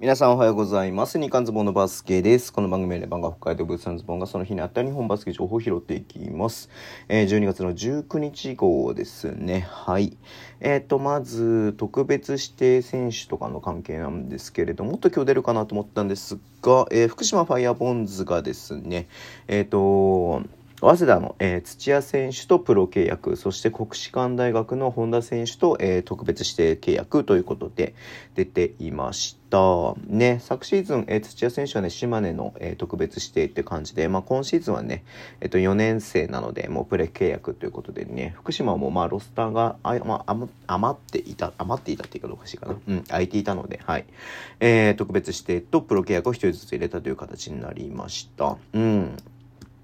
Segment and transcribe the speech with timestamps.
[0.00, 1.20] 皆さんおはようございます。
[1.20, 2.54] 日刊ズボンのバスケです。
[2.54, 6.70] この番組で番が北海道ブースタンズボンがその日にあった日本バスケ情報を拾っていきます。
[7.10, 9.68] えー、12月の19日号ですね。
[9.70, 10.16] はい。
[10.60, 19.06] えっ、ー、と、まず、特別指定選手とかの関係なんですけれども、もっと今日出るかなと思ったんですが、えー、福島ファイアボンズがですね、
[19.48, 20.44] えっ、と、
[20.80, 27.94] 早稲田の、えー、土屋選手とプロ契約、そして国士舘大学の本田選手と、えー、特別指定契約ということで
[28.34, 29.94] 出ていました。
[30.06, 35.04] ね、昨シーズン、えー、土屋選手はね、島根の、えー、特別指定って感じで、まあ、今シーズンはね、
[35.42, 40.34] えっ、と、4年生なので、もうプレ契約ということでね、福島もまあ、ロスターが、あまあ、
[40.66, 42.76] 余っていた、余っていたっていうかどうかしいかな。
[42.88, 44.06] うん、空いていたので、はい。
[44.60, 48.56] えー、特別指定とプロ契約を1人ずつ入れたという形になりました。
[48.72, 49.16] うん。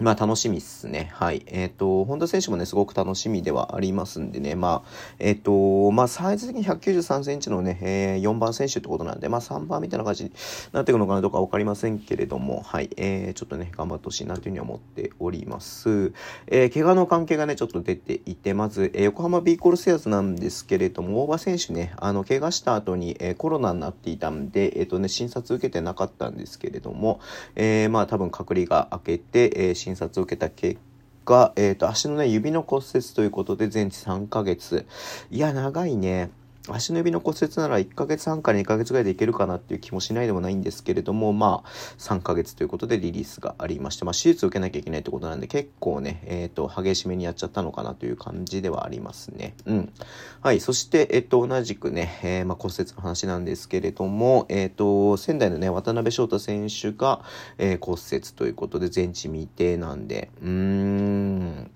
[0.00, 1.10] まあ楽しみっすね。
[1.12, 1.42] はい。
[1.46, 4.54] えっ、ー、と、本田選手もね、すごく楽しみではありますんでね。
[4.54, 4.88] まあ、
[5.18, 10.32] えっ、ー、と、まあサイズ的に193センチのね、えー、4番選手ってことなんで、まあ3番みたいな感じに
[10.72, 12.90] なっていくのかなどうかわかりませんけれども、はい。
[12.96, 16.12] えー、ちょっとね、頑張ってほしいなというふうに思っております。
[16.46, 27.20] えー、怪我の関係がね、ちょっと出ていて、まず、えー、横浜ビーコルセアーズなんですけれども、大場選手ね、あの、怪我した後に、えー、コロナになっていたんで、えっ、ー、とね、診察受けてなかったんですけれども、
[27.56, 30.78] えー、まあ多分隔離が明けて、えー、診察を受けた結
[31.24, 34.86] 果、えっ、ー、と、足のね、指の骨折ということで全治3ヶ月。
[35.30, 36.30] いや、長いね。
[36.74, 49.54] 足の指の骨折なら1ヶ月半から2ヶ月ぐらいでいけるかなっていう気もしないでもないんですけれども、まあ、3ヶ月ということでリリースがありまして、まあ、手術を受けなきゃいけないってことなんで、結構ね、えっ、ー、と、激しめにやっちゃったのかなという感じではありますね。
[49.66, 49.92] うん。
[50.40, 50.60] はい。
[50.60, 57.22] そして、えっ、ー、と、同じくね、えー、まあ、骨折の話なんですけれども、えっ、と、仙台のね、渡辺翔太選手が、
[57.58, 61.70] え骨折ということで、全治未定なんで、うーん。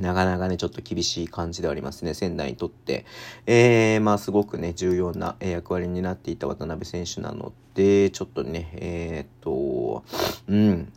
[0.00, 3.06] なかなかね、ちょっと厳しい感じではありますね、仙台にとって。
[3.46, 10.04] えー、まあ、すごくね、重要な役割になっていた渡辺選手なので、ちょっとね、えー、っと、
[10.48, 10.92] うん、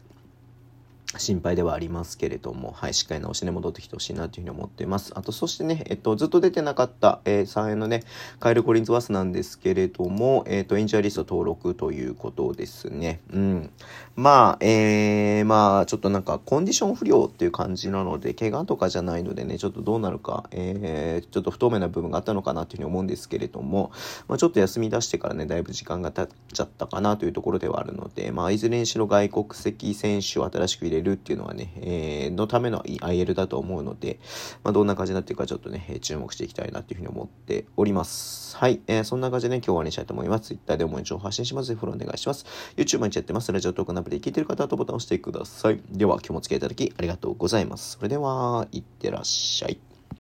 [1.17, 5.11] 心配ではありますけれども、はい、しっかり直しで戻ってきてほしいなというふうに思っています。
[5.15, 8.03] あと、そしてね、えっと、ずっと出てなかった、えー、3円のね、
[8.39, 13.21] カエル・コリンズ・ワスなんですけれども、えっと、エンジャーリスト登録ということですね。
[13.33, 13.71] うん。
[14.15, 23.91] まあ、えー、まあ、ちょっとなんか、コンディション不良っていう感じなので、怪我とかじゃないのでね、ちょっとどうなるか、えー、ちょっと不透明な部分があったのかなというふうに思うんですけれども、
[24.27, 34.19] まあ、ちょっと休み出してからね、だいぶ時間が経っちゃったかなというところではあるので、まあ、いずれにしろ外国籍選手を新しく入れるっていうのはね、えー、のための IL だと思うので、
[34.63, 38.57] まあ、どんな感じになっていくかちょっとね、注目していきたいなというふうに思っております。
[38.57, 38.81] はい。
[38.87, 40.47] えー、そんな感じでね、今日は終わりにしたいと思います。
[40.47, 41.75] Twitter で思い情報発信します。
[41.75, 42.45] フォローお願いします。
[42.75, 43.51] YouTube 毎日やってます。
[43.51, 45.81] ラジオトークのアプリで聞いてる方はボタンを押してください。
[45.91, 47.97] では、今日もお付き合いいただきありがとうございます。
[47.97, 49.88] それでは、いってらっしゃい。